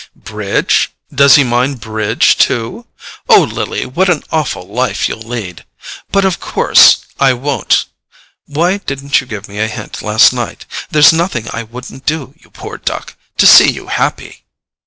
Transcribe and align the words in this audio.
"Bridge? 0.15 0.91
Does 1.13 1.35
he 1.35 1.43
mind 1.43 1.79
bridge, 1.79 2.35
too? 2.39 2.87
Oh, 3.29 3.43
Lily, 3.43 3.85
what 3.85 4.09
an 4.09 4.23
awful 4.31 4.67
life 4.67 5.07
you'll 5.07 5.21
lead! 5.21 5.63
But 6.11 6.25
of 6.25 6.39
course 6.39 7.01
I 7.19 7.33
won't—why 7.33 8.77
didn't 8.79 9.21
you 9.21 9.27
give 9.27 9.47
me 9.47 9.59
a 9.59 9.67
hint 9.67 10.01
last 10.01 10.33
night? 10.33 10.65
There's 10.89 11.13
nothing 11.13 11.47
I 11.53 11.61
wouldn't 11.61 12.07
do, 12.07 12.33
you 12.39 12.49
poor 12.49 12.79
duck, 12.79 13.15
to 13.37 13.45
see 13.45 13.69
you 13.69 13.85
happy!" 13.89 14.43